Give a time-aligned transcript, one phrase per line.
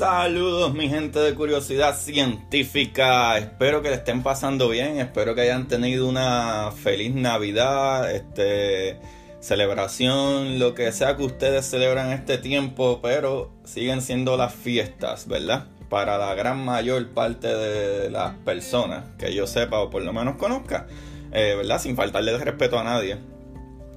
[0.00, 5.68] Saludos mi gente de curiosidad científica, espero que le estén pasando bien, espero que hayan
[5.68, 8.98] tenido una feliz Navidad, este,
[9.40, 15.66] celebración, lo que sea que ustedes celebran este tiempo, pero siguen siendo las fiestas, ¿verdad?
[15.90, 20.36] Para la gran mayor parte de las personas que yo sepa o por lo menos
[20.36, 20.86] conozca,
[21.30, 21.78] eh, ¿verdad?
[21.78, 23.18] Sin faltarle respeto a nadie.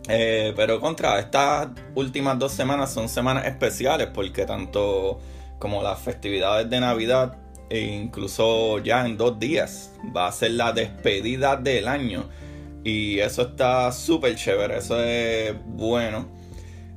[0.10, 5.21] Eh, pero contra, estas últimas dos semanas son semanas especiales porque tanto
[5.64, 7.38] como las festividades de Navidad
[7.70, 12.26] e incluso ya en dos días va a ser la despedida del año.
[12.84, 16.28] Y eso está súper chévere, eso es bueno.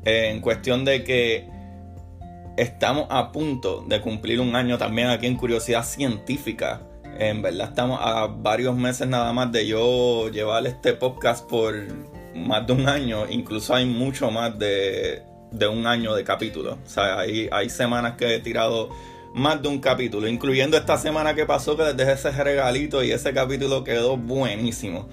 [0.05, 1.49] En cuestión de que
[2.57, 6.81] estamos a punto de cumplir un año también aquí en Curiosidad Científica.
[7.21, 11.73] En verdad estamos a varios meses nada más de yo llevar este podcast por
[12.35, 16.79] más de un año, incluso hay mucho más de, un año de capítulo.
[16.85, 18.91] O sea, hay, hay semanas que he tirado
[19.35, 23.13] más de un capítulo, incluyendo esta semana que pasó que les dejé ese regalito y
[23.13, 25.09] ese capítulo quedó buenísimo.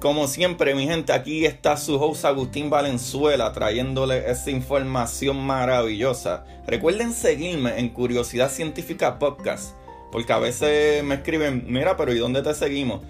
[0.00, 6.44] Como siempre, mi gente, aquí está su host Agustín Valenzuela trayéndole esa información maravillosa.
[6.66, 9.74] Recuerden seguirme en Curiosidad Científica Podcast,
[10.12, 13.00] porque a veces me escriben, mira, pero ¿y dónde te seguimos?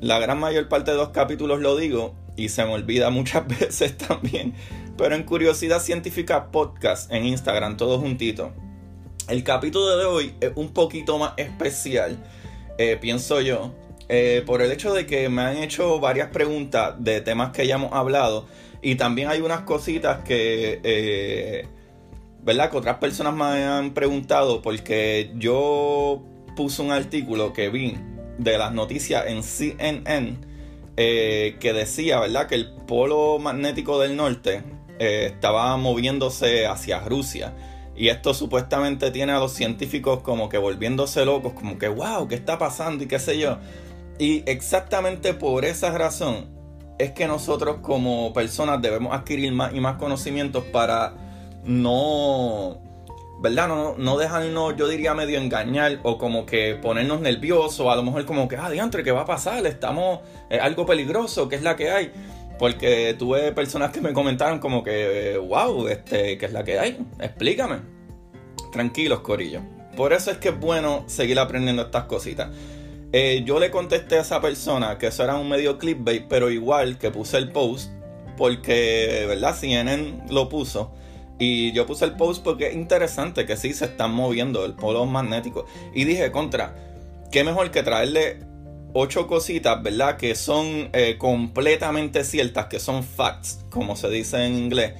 [0.00, 3.96] La gran mayor parte de los capítulos lo digo y se me olvida muchas veces
[3.96, 4.54] también.
[4.96, 8.52] Pero en Curiosidad Científica Podcast en Instagram, todo juntito.
[9.28, 12.18] El capítulo de hoy es un poquito más especial,
[12.78, 13.72] eh, pienso yo,
[14.08, 17.76] eh, por el hecho de que me han hecho varias preguntas de temas que ya
[17.76, 18.46] hemos hablado
[18.82, 21.68] y también hay unas cositas que, eh,
[22.42, 22.70] ¿verdad?
[22.70, 26.24] Que otras personas me han preguntado porque yo
[26.56, 27.96] puse un artículo que vi
[28.38, 30.49] de las noticias en CNN
[31.02, 34.62] eh, que decía, ¿verdad?, que el polo magnético del norte
[34.98, 37.54] eh, estaba moviéndose hacia Rusia.
[37.96, 42.34] Y esto supuestamente tiene a los científicos como que volviéndose locos, como que, wow, ¿qué
[42.34, 43.02] está pasando?
[43.02, 43.56] Y qué sé yo.
[44.18, 46.50] Y exactamente por esa razón
[46.98, 51.14] es que nosotros como personas debemos adquirir más y más conocimientos para
[51.64, 52.82] no
[53.40, 53.68] ¿verdad?
[53.68, 58.26] No, no dejarnos, yo diría, medio engañar o como que ponernos nerviosos, a lo mejor
[58.26, 59.66] como que, ah, diantre, ¿qué va a pasar?
[59.66, 60.20] Estamos,
[60.50, 62.12] es algo peligroso, ¿qué es la que hay?
[62.58, 66.98] Porque tuve personas que me comentaron como que, wow, este, ¿qué es la que hay?
[67.18, 67.76] Explícame.
[68.70, 69.62] Tranquilos, Corillo.
[69.96, 72.50] Por eso es que es bueno seguir aprendiendo estas cositas.
[73.12, 76.98] Eh, yo le contesté a esa persona que eso era un medio clickbait, pero igual
[76.98, 77.90] que puse el post,
[78.36, 79.56] porque, ¿verdad?
[79.56, 80.92] CNN lo puso.
[81.40, 85.06] Y yo puse el post porque es interesante que sí se están moviendo el polo
[85.06, 85.64] magnético.
[85.94, 86.76] Y dije, contra,
[87.32, 88.40] qué mejor que traerle
[88.92, 90.18] ocho cositas, ¿verdad?
[90.18, 94.92] Que son eh, completamente ciertas, que son facts, como se dice en inglés,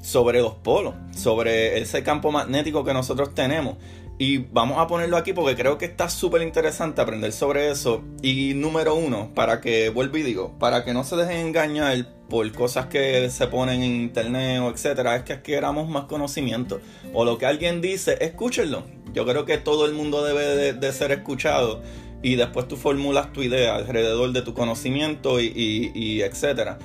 [0.00, 3.76] sobre los polos, sobre ese campo magnético que nosotros tenemos.
[4.22, 8.04] Y vamos a ponerlo aquí porque creo que está súper interesante aprender sobre eso.
[8.22, 12.48] Y número uno, para que, vuelvo y digo, para que no se dejen engañar por
[12.52, 16.80] cosas que se ponen en internet o etcétera, es que adquiramos más conocimiento.
[17.12, 18.84] O lo que alguien dice, escúchenlo.
[19.12, 21.82] Yo creo que todo el mundo debe de, ser escuchado
[22.22, 26.78] y después tú formulas tu idea alrededor de tu conocimiento y, etcétera.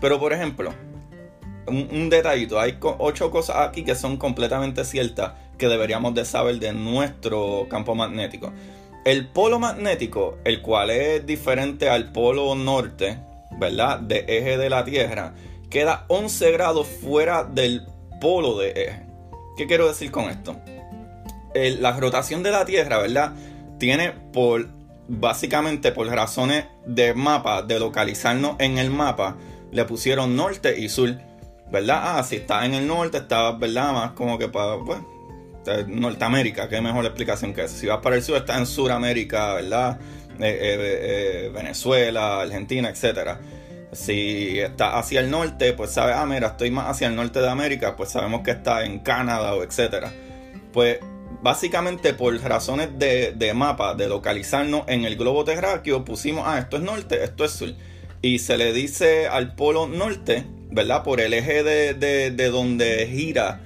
[0.00, 0.74] Pero por ejemplo,
[1.68, 6.58] un, un, detallito, hay ocho cosas aquí que son completamente ciertas que deberíamos de saber
[6.58, 8.52] de nuestro campo magnético.
[9.04, 13.18] El polo magnético, el cual es diferente al polo norte,
[13.52, 14.00] ¿verdad?
[14.00, 15.34] De eje de la Tierra,
[15.68, 17.86] queda 11 grados fuera del
[18.20, 19.06] polo de eje.
[19.56, 20.56] ¿Qué quiero decir con esto?
[21.52, 23.32] la rotación de la Tierra, ¿verdad?
[23.78, 24.68] Tiene por,
[25.08, 29.36] básicamente por razones de mapa, de localizarnos en el mapa,
[29.72, 31.18] le pusieron norte y sur,
[31.72, 32.18] ¿verdad?
[32.18, 33.92] Ah, si está en el norte, está, ¿verdad?
[33.92, 35.00] Más como que para, pues,
[35.86, 37.76] Norteamérica, qué mejor explicación que eso.
[37.76, 39.98] Si vas para el sur, está en Sudamérica, ¿verdad?
[40.38, 43.40] Eh, eh, eh, Venezuela, Argentina, etcétera.
[43.92, 47.48] Si está hacia el norte, pues sabes, ah, mira, estoy más hacia el norte de
[47.48, 50.12] América, pues sabemos que está en Canadá o etcétera.
[50.72, 50.98] Pues
[51.42, 56.82] básicamente por razones de, mapa, de localizarnos en el globo terráqueo, pusimos, ah, esto es
[56.82, 57.74] norte, esto es sur.
[58.22, 61.02] Y se le dice al polo norte, ¿verdad?
[61.02, 63.60] Por el eje de donde gira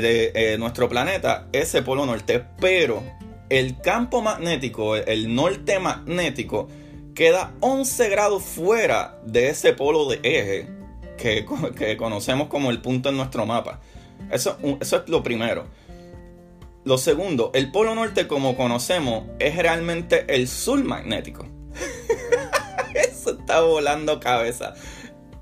[0.00, 2.44] de nuestro planeta, ese polo norte.
[2.60, 3.02] Pero
[3.48, 6.68] el campo magnético, el norte magnético,
[7.14, 10.68] queda 11 grados fuera de ese polo de eje
[11.16, 11.46] que,
[11.76, 13.80] que conocemos como el punto en nuestro mapa.
[14.30, 15.66] Eso, eso, es lo primero.
[16.84, 21.46] Lo segundo, el polo norte como conocemos es realmente el sur magnético.
[22.94, 24.74] eso está volando cabeza.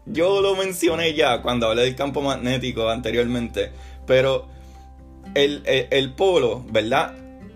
[0.04, 3.72] Yo lo mencioné ya cuando hablé del campo magnético anteriormente,
[4.06, 4.48] pero
[5.34, 7.14] el, el polo, ¿verdad?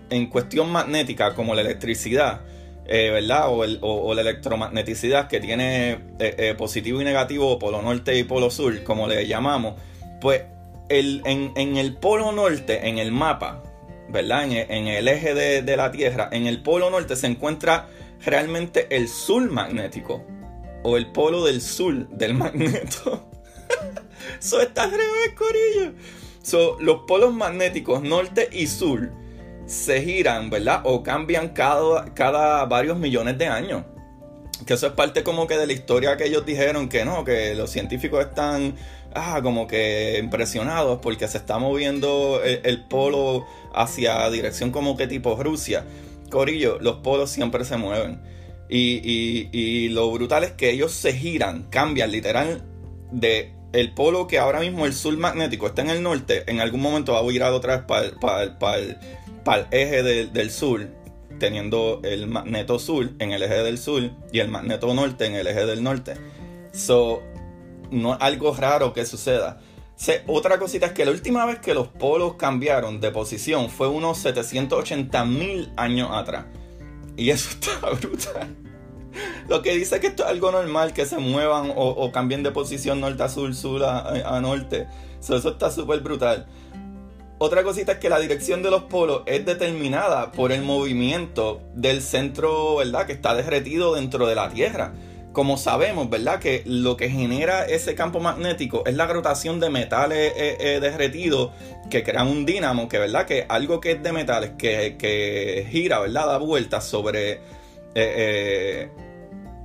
[0.09, 2.41] en cuestión magnética, como la electricidad,
[2.85, 3.47] eh, ¿verdad?
[3.49, 8.83] O, la electromagneticidad que tiene eh, eh, positivo y negativo, polo norte y polo sur,
[8.83, 9.75] como le llamamos,
[10.21, 10.43] pues
[10.89, 13.63] el, en, el polo norte, en el mapa,
[14.09, 14.45] ¿verdad?
[14.45, 17.87] En, el eje de, la Tierra, en el polo norte se encuentra
[18.25, 20.23] realmente el sur magnético,
[20.83, 23.29] o el polo del sur del magneto.
[24.39, 25.93] Eso está al revés, Corillo.
[26.47, 29.11] So, los polos magnéticos norte y sur
[29.65, 30.79] se giran, ¿verdad?
[30.85, 33.83] O cambian cada, varios millones de años.
[34.65, 37.53] Que eso es parte como que de la historia que ellos dijeron que no, que
[37.53, 38.75] los científicos están
[39.13, 45.35] ah, como que impresionados porque se está moviendo el, polo hacia dirección como que tipo
[45.35, 45.83] Rusia.
[46.29, 48.21] Corillo, los polos siempre se mueven.
[48.69, 52.63] Y, y, y, lo brutal es que ellos se giran, cambian literal
[53.11, 56.81] de el polo que ahora mismo el sur magnético está en el norte, en algún
[56.81, 60.87] momento va a virar otra vez para el eje del sur,
[61.37, 65.45] teniendo el magneto sur en el eje del sur y el magneto norte en el
[65.45, 66.15] eje del norte.
[66.71, 67.21] So,
[67.91, 69.61] no es algo raro que suceda.
[70.25, 74.17] otra cosita es que la última vez que los polos cambiaron de posición fue unos
[74.17, 76.45] 780 mil años atrás.
[77.15, 78.66] Y eso está brutal.
[79.47, 82.99] Lo que dice que esto es algo normal, que se muevan o, cambien de posición
[82.99, 84.87] norte a sur, sur a, norte.
[85.19, 86.47] eso está súper brutal.
[87.39, 92.01] Otra cosita es que la dirección de los polos es determinada por el movimiento del
[92.01, 93.05] centro, ¿verdad?
[93.05, 94.93] Que está derretido dentro de la Tierra.
[95.33, 96.39] Como sabemos, ¿verdad?
[96.39, 101.51] Que lo que genera ese campo magnético es la rotación de metales eh, eh, derretidos
[101.91, 103.27] que crean un dínamo, que, ¿verdad?
[103.27, 106.25] Que algo que es de metales, que, gira, ¿verdad?
[106.25, 107.39] Da vueltas sobre
[107.93, 108.89] eh,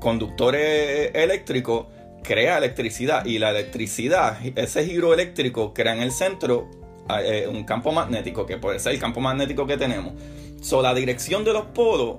[0.02, 1.87] conductores eléctricos,
[2.22, 3.25] crea electricidad.
[3.25, 6.69] Y la electricidad, ese giro eléctrico crea en el centro
[7.22, 10.14] eh, un campo magnético, que puede ser el campo magnético que tenemos.
[10.60, 12.16] So, la dirección de los polos,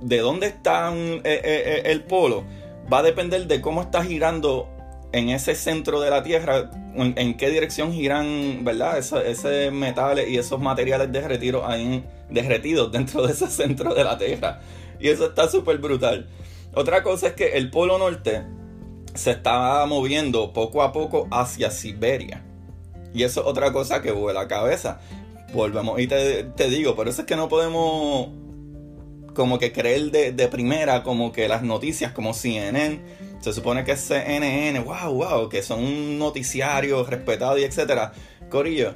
[0.00, 2.44] de dónde está eh, eh, el polo,
[2.92, 4.68] va a depender de cómo está girando
[5.12, 8.98] en ese centro de la Tierra, en, qué dirección giran, ¿verdad?
[8.98, 14.60] Ese, metales y esos materiales derretidos, ahí, derretidos dentro de ese centro de la Tierra.
[14.98, 16.28] Y eso está súper brutal.
[16.74, 18.42] Otra cosa es que el polo norte
[19.14, 22.44] se está moviendo poco a poco hacia Siberia.
[23.12, 25.00] Y eso es otra cosa que vuela la cabeza.
[25.52, 28.28] Volvemos y te, digo, por eso es que no podemos
[29.34, 33.00] como que creer de, primera como que las noticias como CNN,
[33.40, 38.12] se supone que es CNN, wow, wow, que son un noticiario respetado y etcétera.
[38.48, 38.94] Corillo,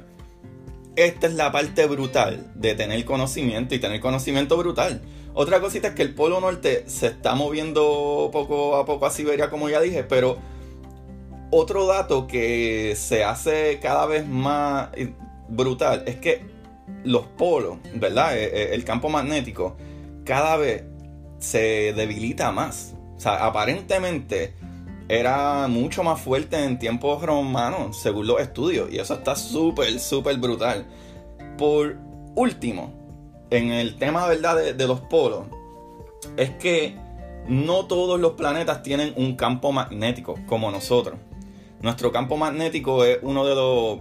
[0.95, 5.01] esta es la parte brutal de tener conocimiento y tener conocimiento brutal.
[5.37, 9.49] Otra cosita es que el Polo Norte se está moviendo poco a poco a Siberia,
[9.49, 10.37] como ya dije, pero
[11.51, 14.89] otro dato que se hace cada vez más
[15.49, 16.41] brutal es que
[17.03, 18.37] los polos, ¿verdad?
[18.37, 19.75] Eh, eh, el campo magnético
[20.23, 20.85] cada vez
[21.39, 22.95] se debilita más.
[23.17, 24.53] O sea, aparentemente
[25.09, 28.89] era mucho más fuerte en tiempos romanos, según los estudios.
[28.89, 30.85] Y eso está súper, súper brutal.
[31.57, 31.97] Por
[32.35, 33.04] último,
[33.49, 34.73] en el tema ¿verdad?
[34.73, 35.45] de los polos,
[36.37, 36.95] es que
[37.47, 41.19] no todos los planetas tienen un campo magnético como nosotros.
[41.81, 43.99] Nuestro campo magnético es uno de los,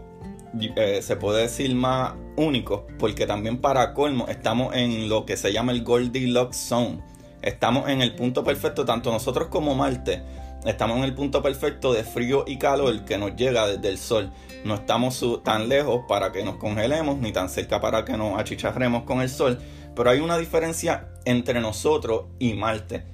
[0.77, 5.53] eh, se puede decir, más únicos, porque también para colmo estamos en lo que se
[5.53, 7.03] llama el Goldilocks Zone.
[7.43, 10.23] Estamos en el punto perfecto, tanto nosotros como Marte,
[10.65, 14.31] estamos en el punto perfecto de frío y calor que nos llega desde el Sol.
[14.65, 19.05] No estamos tan lejos para que nos congelemos, ni tan cerca para que nos achicharremos
[19.05, 19.59] con el Sol.
[19.95, 23.05] Pero hay una diferencia entre nosotros y Marte.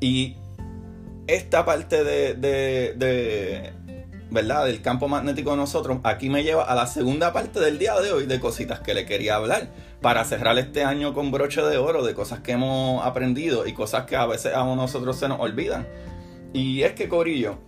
[0.00, 0.36] Y
[1.26, 3.72] esta parte de
[4.32, 4.64] ¿verdad?
[4.64, 8.12] Del campo magnético de nosotros, aquí me lleva a la segunda parte del día de
[8.12, 9.68] hoy de cositas que le quería hablar
[10.00, 14.06] para cerrar este año con broche de oro de cosas que hemos aprendido y cosas
[14.06, 15.86] que a veces a nosotros se nos olvidan.
[16.52, 17.58] Y es que, Corillo,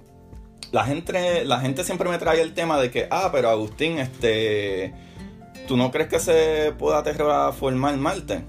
[0.73, 4.93] la gente, siempre me trae el tema de que, ah, pero Agustín, este,
[5.69, 8.45] ¿tú no crees que se pueda terraformar Marte?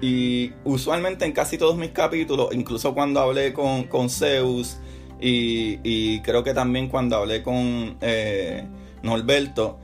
[0.00, 4.76] Y usualmente en casi todos mis capítulos, incluso cuando hablé con, con Zeus,
[5.20, 8.64] y, creo que también cuando hablé con eh,
[9.02, 9.78] Norberto,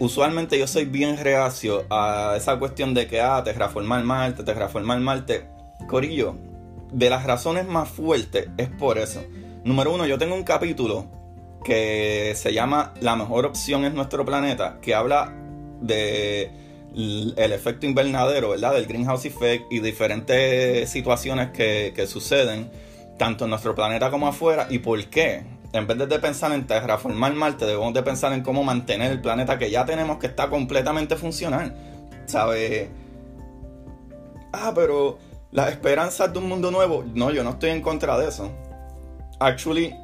[0.00, 5.48] usualmente yo soy bien reacio a esa cuestión de que, ah, terraformar Marte, terraformar Marte.
[5.88, 6.34] Corillo,
[6.96, 9.22] de las razones más fuertes es por eso.
[9.64, 11.04] Número uno, yo tengo un capítulo
[11.62, 15.30] que se llama La mejor opción es nuestro planeta, que habla
[15.82, 16.50] de
[16.94, 18.72] el efecto invernadero, ¿verdad?
[18.72, 22.70] Del greenhouse effect y diferentes situaciones que, que suceden
[23.18, 25.42] tanto en nuestro planeta como afuera y por qué.
[25.74, 29.58] En vez de pensar en terraformar Marte, debemos de pensar en cómo mantener el planeta
[29.58, 31.76] que ya tenemos que está completamente funcional.
[32.24, 32.88] ¿Sabes?
[34.52, 35.18] ah, pero
[35.56, 38.52] las esperanzas de un mundo nuevo, no, yo no estoy en contra de eso.
[39.40, 39.94] Actually,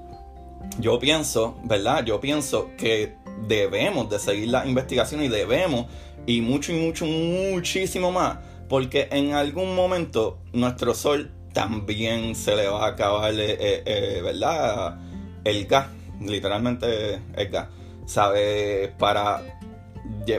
[0.79, 2.07] yo pienso, ¿verdad?
[2.07, 3.17] Yo pienso que
[3.47, 5.89] debemos de seguir la investigación y debemos,
[6.25, 12.67] y mucho y mucho, muchísimo más, porque en algún momento nuestro sol también se le
[12.69, 14.99] va a acabar, eh, eh, eh, ¿verdad?
[15.45, 17.69] El gas, literalmente el gas.
[18.07, 18.95] ¿Sabe?
[18.99, 19.43] Para.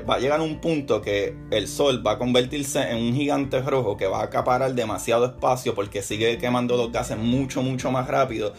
[0.10, 3.96] Va a llegar un punto que el sol va a convertirse en un gigante rojo
[3.96, 8.53] que va a acaparar demasiado espacio porque sigue quemando los gases mucho, mucho más rápido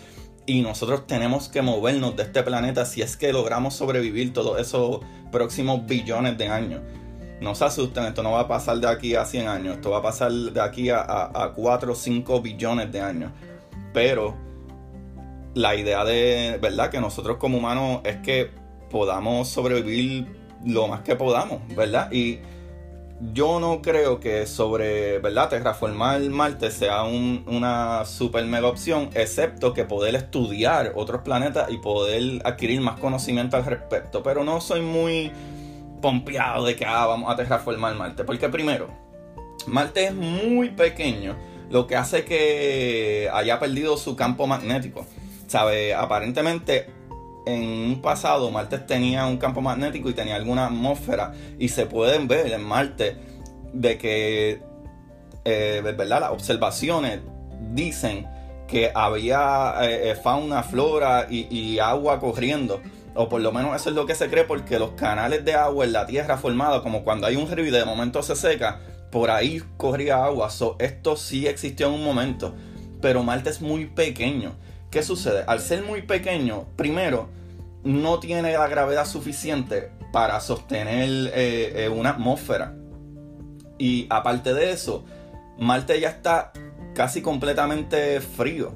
[0.47, 5.01] y nosotros tenemos que movernos de este planeta si es que logramos sobrevivir todos esos
[5.33, 6.81] próximos billones de años.
[7.41, 9.99] No se asusten, esto no va a pasar de aquí a 100 años, esto va
[9.99, 13.33] a pasar de aquí a, a, 4 o 5 billones de años.
[13.93, 14.35] Pero
[15.55, 16.91] la idea de, ¿verdad?
[16.91, 18.51] Que nosotros como humanos es que
[18.91, 22.11] podamos sobrevivir lo más que podamos, ¿verdad?
[22.13, 22.41] Y
[23.33, 25.49] yo no creo que sobre, ¿verdad?
[25.49, 32.43] Terraformar Marte sea una super mega opción, excepto que poder estudiar otros planetas y poder
[32.45, 34.23] adquirir más conocimiento al respecto.
[34.23, 35.31] Pero no soy muy
[36.03, 38.25] pompeado de que ah, vamos a terraformar Marte.
[38.25, 38.89] Porque primero,
[39.67, 41.37] Marte es muy pequeño,
[41.71, 45.07] lo que hace que haya perdido su campo magnético.
[45.47, 45.95] ¿Sabe?
[45.95, 46.89] Aparentemente
[47.47, 52.29] en un pasado Marte tenía un campo magnético y tenía alguna atmósfera y se pueden
[52.29, 53.17] ver en Marte
[53.73, 54.63] de que
[55.45, 57.21] eh, verdad las observaciones
[57.73, 58.27] dicen
[58.69, 62.81] que había eh, eh, fauna, flora y, agua corriendo
[63.15, 65.85] o por lo menos eso es lo que se cree porque los canales de agua
[65.85, 69.31] en la Tierra formados como cuando hay un río y de momento se seca por
[69.31, 70.49] ahí corría agua.
[70.79, 72.55] Esto sí existió en un momento
[73.05, 74.55] pero Marte es muy pequeño
[74.95, 75.43] ¿Qué sucede?
[75.49, 77.29] Al ser muy pequeño, primero,
[77.83, 82.77] no tiene la gravedad suficiente para sostener eh, eh, una atmósfera.
[83.77, 85.05] Y aparte de eso,
[85.59, 86.53] Marte ya está
[86.95, 88.73] casi completamente frío.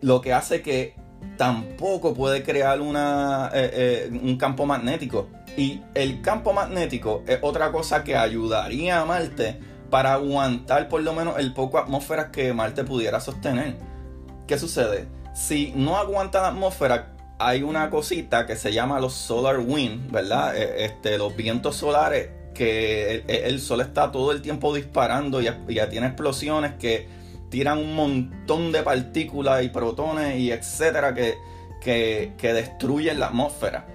[0.00, 0.94] Lo que hace que
[1.36, 5.30] tampoco puede crear una, eh, un campo magnético.
[5.56, 9.58] Y el campo magnético es otra cosa que ayudaría a Marte
[9.90, 13.78] para aguantar por lo menos el poco atmósfera que Marte pudiera sostener.
[14.46, 15.18] ¿Qué sucede?
[15.32, 20.56] Si no aguanta la atmósfera, hay una cosita que se llama los solar wind, ¿verdad?
[20.56, 25.88] E, este, los vientos solares que el, sol está todo el tiempo disparando y ya,
[25.88, 27.08] tiene explosiones que
[27.48, 31.38] tiran un montón de partículas y protones y etcétera que,
[31.80, 33.86] que, destruyen la atmósfera.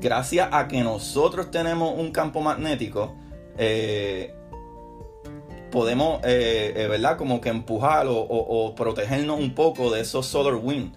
[0.00, 3.14] Gracias a que nosotros tenemos un campo magnético,
[3.58, 4.34] eh,
[5.76, 7.18] podemos, eh, eh, ¿verdad?
[7.18, 10.96] Como que empujar o, protegernos un poco de esos solar wind.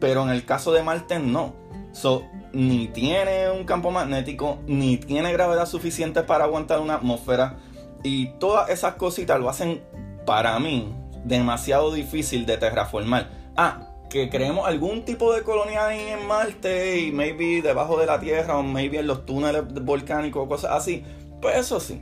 [0.00, 1.54] Pero en el caso de Marte no.
[1.92, 7.58] So, ni tiene un campo magnético, ni tiene gravedad suficiente para aguantar una atmósfera.
[8.02, 9.84] Y todas esas cositas lo hacen,
[10.24, 10.90] para mí,
[11.22, 13.28] demasiado difícil de terraformar.
[13.58, 18.18] Ah, que creemos algún tipo de colonia ahí en Marte y maybe debajo de la
[18.20, 21.04] Tierra o maybe en los túneles volcánicos o cosas así.
[21.42, 22.00] Pues eso sí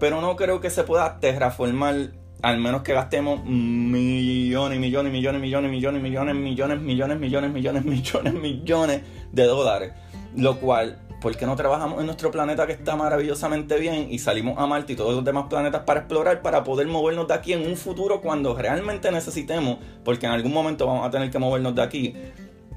[0.00, 2.10] pero no creo que se pueda terraformar
[2.42, 8.34] al menos que gastemos millones, millones, millones, millones, millones, millones, millones, millones, millones, millones, millones,
[8.34, 9.92] millones de dólares.
[10.34, 14.58] Lo cual, ¿por qué no trabajamos en nuestro planeta que está maravillosamente bien y salimos
[14.58, 17.66] a Marte y todos los demás planetas para explorar, para poder movernos de aquí en
[17.66, 19.78] un futuro cuando realmente necesitemos?
[20.02, 22.14] Porque en algún momento vamos a tener que movernos de aquí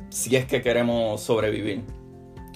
[0.10, 1.84] si es que queremos sobrevivir.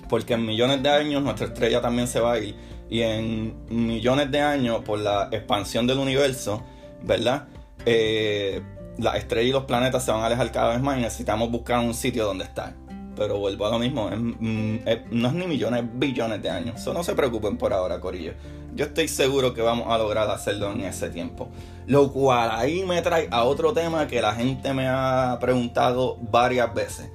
[0.10, 2.56] Porque en millones de años nuestra estrella también se va a ir
[2.90, 6.64] y en millones de años, por la expansión del universo,
[7.04, 7.48] ¿verdad?
[7.86, 8.62] Eh,
[8.98, 11.80] las estrellas y los planetas se van a alejar cada vez más y necesitamos buscar
[11.80, 12.74] un sitio donde estar.
[13.16, 14.78] Pero vuelvo a lo mismo, mm,
[15.12, 16.86] no es ni millones, es billones de años.
[16.88, 18.34] No se preocupen por ahora, Corillo.
[18.76, 21.50] Yo estoy seguro que vamos a lograr hacerlo en ese tiempo.
[21.88, 26.72] Lo cual ahí me trae a otro tema que la gente me ha preguntado varias
[26.76, 27.10] veces.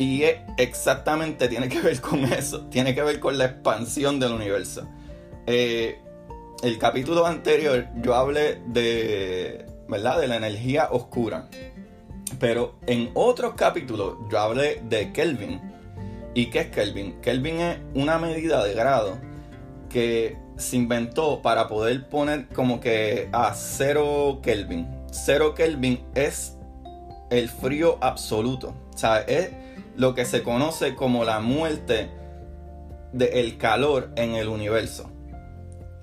[0.00, 0.22] Y
[0.56, 4.88] exactamente tiene que ver con eso, tiene que ver con la expansión del universo.
[5.46, 5.98] Eh,
[6.62, 10.18] el capítulo anterior yo hablé de, ¿verdad?
[10.18, 11.50] De la energía oscura.
[12.38, 15.60] Pero en otros capítulos yo hablé de Kelvin.
[16.32, 17.20] ¿Y qué es Kelvin?
[17.20, 19.18] Kelvin es una medida de grado
[19.90, 24.88] que se inventó para poder poner como que a cero Kelvin.
[25.10, 26.56] Cero Kelvin es
[27.28, 28.72] el frío absoluto.
[28.94, 29.50] O sea, es
[30.00, 32.10] lo que se conoce como la muerte
[33.12, 35.10] del calor en el universo.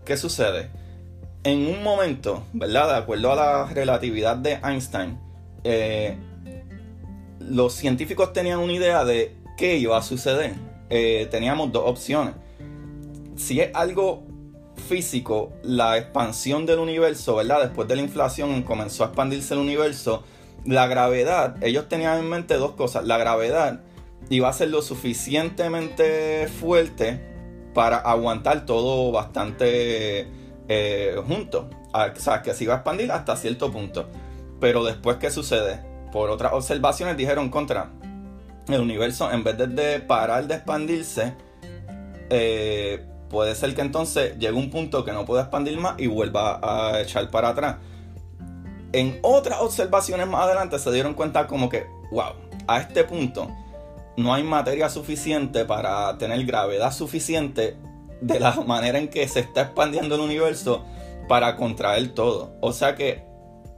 [0.05, 0.69] ¿Qué sucede?
[1.43, 2.89] En un momento, ¿verdad?
[2.89, 5.19] De acuerdo a la relatividad de Einstein,
[5.63, 6.15] eh,
[7.39, 10.53] los científicos tenían una idea de qué iba a suceder.
[10.91, 12.35] Eh, teníamos dos opciones.
[13.35, 14.25] Si es algo
[14.87, 17.61] físico, la expansión del universo, ¿verdad?
[17.63, 20.21] Después de la inflación comenzó a expandirse el universo.
[20.65, 23.03] La gravedad, ellos tenían en mente dos cosas.
[23.07, 23.81] La gravedad
[24.29, 27.21] iba a ser lo suficientemente fuerte
[27.73, 30.27] para aguantar todo bastante
[30.67, 31.69] eh, junto.
[31.93, 34.07] O sea, que se iba a expandir hasta cierto punto.
[34.59, 35.79] Pero después, ¿qué sucede?
[36.11, 37.91] Por otras observaciones dijeron contra
[38.67, 41.33] el universo, en vez de, parar de expandirse,
[42.29, 46.59] eh, puede ser que entonces llegue un punto que no pueda expandir más y vuelva
[46.61, 47.77] a echar para atrás.
[48.91, 52.33] En otras observaciones más adelante se dieron cuenta como que, wow,
[52.67, 53.49] a este punto
[54.17, 57.77] no hay materia suficiente para tener gravedad suficiente
[58.19, 60.83] de la manera en que se está expandiendo el universo
[61.29, 62.51] para contraer todo.
[62.59, 63.23] O sea que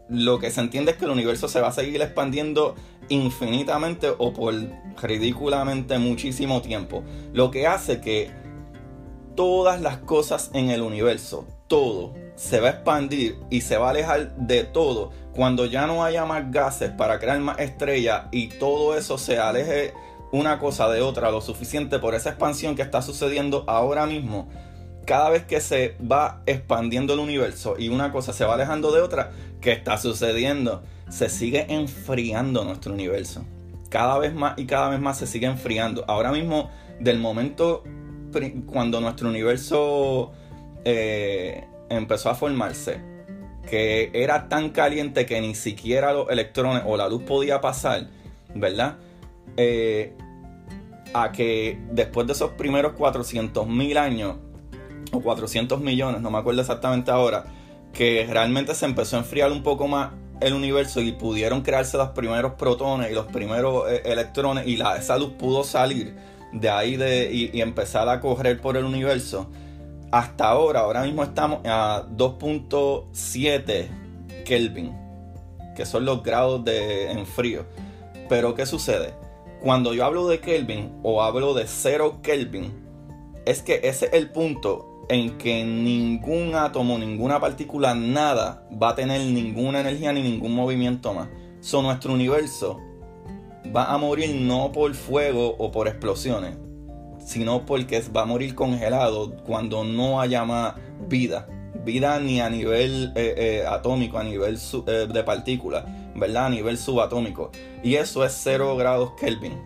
[0.08, 2.75] lo que se entiende es que el universo se va a seguir expandiendo
[3.10, 4.53] infinitamente o por
[5.01, 7.03] ridículamente muchísimo tiempo.
[7.34, 8.31] Lo que hace que
[9.36, 13.89] todas las cosas en el universo, todo, se va a expandir y se va a
[13.91, 18.98] alejar de todo cuando ya no haya más gases para crear más estrellas y todo
[18.98, 19.93] eso se aleje
[20.31, 24.50] una cosa de otra lo suficiente por esa expansión que está sucediendo ahora mismo.
[25.05, 29.01] Cada vez que se va expandiendo el universo y una cosa se va alejando de
[29.01, 30.83] otra, ¿qué está sucediendo?
[31.09, 33.43] Se sigue enfriando nuestro universo.
[33.89, 36.05] Cada vez más y cada vez más se sigue enfriando.
[36.07, 36.69] Ahora mismo,
[37.00, 37.83] del momento
[38.67, 40.31] cuando nuestro universo
[40.86, 43.01] eh, empezó a formarse,
[43.69, 48.07] que era tan caliente que ni siquiera los electrones o la luz podía pasar,
[48.53, 48.98] ¿verdad?
[49.58, 50.15] Eh,
[51.13, 54.38] a que después de esos primeros 400 mil años,
[55.12, 57.46] o 400 millones, no me acuerdo exactamente ahora,
[57.94, 62.10] que realmente se empezó a enfriar un poco más el universo y pudieron crearse los
[62.10, 66.15] primeros protones y los primeros eh, electrones y la, esa luz pudo salir
[66.53, 69.50] de ahí de, y, y, empezar a correr por el universo.
[70.12, 73.88] Hasta ahora, ahora mismo estamos a 2.7
[74.46, 74.96] Kelvin,
[75.75, 77.66] que son los grados de enfrío.
[78.27, 79.14] Pero ¿qué sucede?
[79.61, 82.72] Cuando yo hablo de Kelvin o hablo de 0 Kelvin,
[83.45, 88.95] es que ese es el punto en que ningún átomo, ninguna partícula, nada va a
[88.95, 91.27] tener ninguna energía ni ningún movimiento más.
[91.59, 92.79] So, nuestro universo
[93.75, 96.55] va a morir no por fuego o por explosiones,
[97.19, 100.75] sino porque va a morir congelado cuando no haya más
[101.09, 101.50] vida.
[101.83, 105.83] Vida ni a nivel eh, eh, atómico, a nivel eh, de partículas
[106.20, 106.48] ¿verdad?
[106.48, 107.51] A nivel subatómico.
[107.84, 109.62] Y eso es 0 grados Kelvin.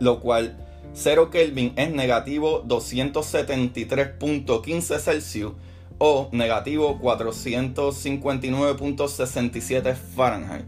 [0.00, 0.58] Lo cual
[0.94, 5.52] 0 Kelvin es negativo 273.15 Celsius
[5.98, 10.64] o negativo 459.67 Fahrenheit.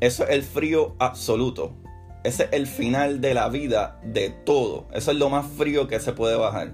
[0.00, 1.74] Eso es el frío absoluto.
[2.22, 4.86] Ese es el final de la vida de todo.
[4.92, 6.72] Eso es lo más frío que se puede bajar.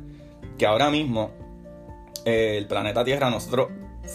[0.59, 1.31] Que ahora mismo
[2.25, 3.69] eh, el planeta Tierra, nosotros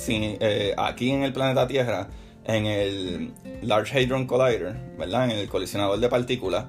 [0.08, 2.10] eh, aquí en el planeta Tierra,
[2.45, 5.25] en el Large Hadron Collider, ¿verdad?
[5.25, 6.65] En el colisionador de partículas.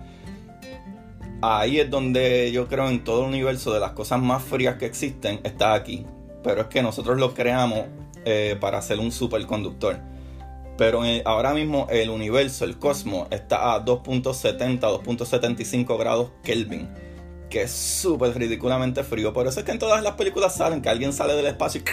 [1.40, 4.86] Ahí es donde yo creo en todo el universo de las cosas más frías que
[4.86, 6.06] existen, está aquí.
[6.44, 7.86] Pero es que nosotros lo creamos
[8.24, 9.98] eh, para hacer un superconductor.
[10.78, 16.88] Pero ahora mismo el universo, el cosmos, está a 2.70, 2.75 grados Kelvin.
[17.50, 19.32] Que es súper ridículamente frío.
[19.32, 21.84] Por eso es que en todas las películas salen que alguien sale del espacio y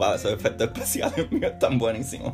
[0.00, 2.32] wow, esos efectos especiales míos están buenísimos.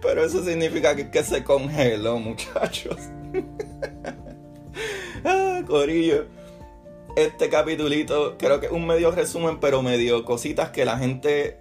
[0.00, 2.96] Pero eso significa que, que se congeló, muchachos.
[5.24, 6.26] ah, corillo.
[7.16, 11.58] Este capitulito creo que es un medio resumen, pero medio cositas que la gente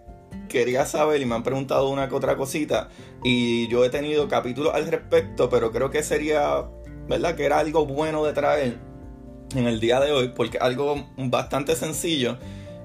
[0.47, 2.89] quería saber y me han preguntado una que otra cosita.
[3.23, 6.65] Y yo he tenido capítulos al respecto, pero creo que sería,
[7.07, 7.35] ¿verdad?
[7.35, 8.77] Que era algo bueno de traer
[9.55, 12.37] en el día de hoy, porque algo bastante sencillo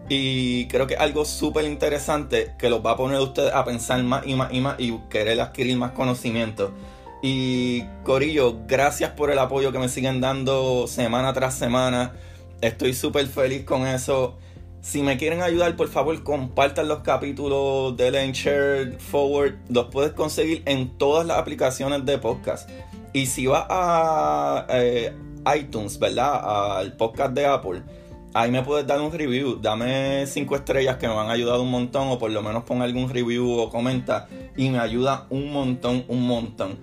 [0.08, 4.02] y creo que algo súper interesante que los va a poner a ustedes a pensar
[4.02, 6.72] más y más y más y querer adquirir más conocimiento.
[7.22, 12.12] Y Corillo, gracias por el apoyo que me siguen dando semana tras semana.
[12.60, 14.36] Estoy súper feliz con eso.
[14.82, 19.54] Si me quieren ayudar, por favor, compartan los capítulos de Share Forward.
[19.70, 22.68] Los puedes conseguir en todas las aplicaciones de podcast.
[23.14, 25.14] Y si vas a eh,
[25.56, 26.78] iTunes, ¿verdad?
[26.78, 27.82] Al podcast de Apple
[28.34, 29.58] ahí me puedes dar un review.
[29.60, 32.08] Dame cinco estrellas que me han ayudado un montón.
[32.08, 34.28] O por lo menos pon algún review o comenta.
[34.56, 36.78] Y me ayuda un montón, un montón.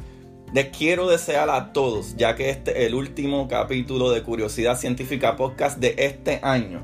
[0.54, 5.38] Les quiero desear a todos, ya que este es el último capítulo de Curiosidad Científica
[5.38, 6.84] Podcast de este año.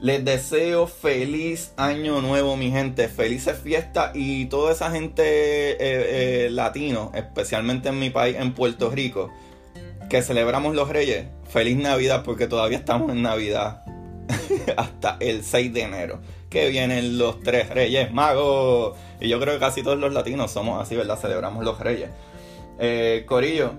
[0.00, 3.08] Les deseo feliz año nuevo, mi gente.
[3.08, 5.76] Felices fiestas y toda esa gente eh,
[6.46, 9.30] eh, latino, especialmente en mi país, en Puerto Rico,
[10.08, 11.26] que celebramos los Reyes.
[11.48, 13.82] Feliz Navidad porque todavía estamos en Navidad.
[14.76, 18.96] hasta el 6 de enero, que vienen los tres reyes magos.
[19.20, 21.18] Y yo creo que casi todos los latinos somos así, ¿verdad?
[21.18, 22.10] Celebramos los reyes.
[22.78, 23.72] Eh, Corillo,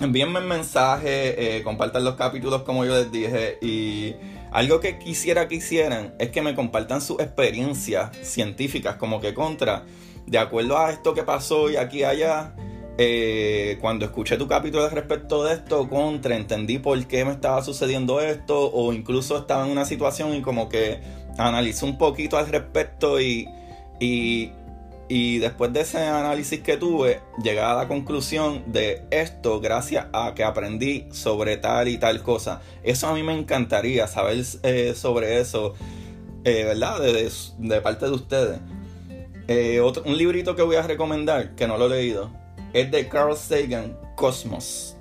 [0.00, 4.14] envíenme mensaje, eh, compartan los capítulos como yo les dije y
[4.50, 9.84] algo que quisiera que hicieran es que me compartan sus experiencias científicas como que contra,
[10.26, 12.54] de acuerdo a esto que pasó y aquí y allá.
[13.00, 18.20] Eh, cuando escuché tu capítulo respecto de esto, contra, entendí por qué me estaba sucediendo
[18.20, 21.00] esto, o incluso estaba en una situación y como que
[21.38, 23.48] analicé un poquito al respecto y,
[24.00, 24.50] y
[25.08, 30.34] y después de ese análisis que tuve, llegué a la conclusión de esto gracias a
[30.34, 32.60] que aprendí sobre tal y tal cosa.
[32.82, 35.74] Eso a mí me encantaría saber eh, sobre eso,
[36.44, 37.00] eh, ¿verdad?
[37.00, 38.60] De, parte de ustedes.
[39.48, 42.30] Eh, un librito que voy a recomendar, que no lo he leído,
[42.72, 44.96] es de Carl Sagan, Cosmos.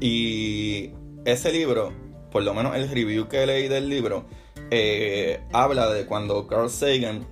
[0.00, 0.90] Y
[1.24, 1.92] ese libro,
[2.30, 4.26] por lo menos el review que leí del libro,
[5.52, 7.26] habla de cuando Carl Sagan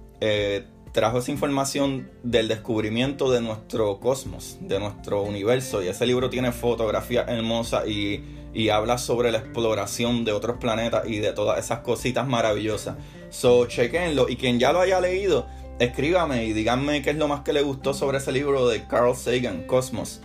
[0.94, 5.82] trajo esa información del descubrimiento de nuestro cosmos, de nuestro universo.
[5.82, 8.22] Y ese libro tiene fotografías hermosas y,
[8.70, 12.96] habla sobre la exploración de otros planetas y de todas esas cositas maravillosas.
[13.30, 14.28] So, chequenlo.
[14.28, 17.62] Y quien ya lo haya leído, escríbame y díganme qué es lo más que le
[17.62, 20.20] gustó sobre ese libro de Carl Sagan, Cosmos.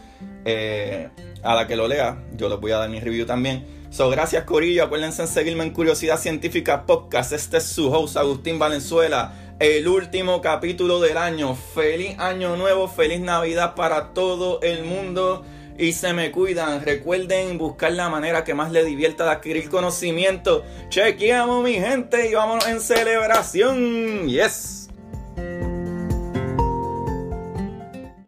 [0.45, 1.09] Eh,
[1.43, 3.65] a la que lo lea, yo les voy a dar mi review también.
[3.91, 7.31] So, gracias Corillo, acuérdense en seguirme en Curiosidad Científica Podcast.
[7.33, 11.55] Este es su host Agustín Valenzuela el último capítulo del año.
[11.55, 15.43] Feliz año nuevo, feliz Navidad para todo el mundo.
[15.77, 16.83] Y se me cuidan.
[16.83, 20.63] Recuerden buscar la manera que más les divierta de adquirir conocimiento.
[20.89, 24.27] Chequeamos mi gente y vámonos en celebración.
[24.27, 24.78] Yes.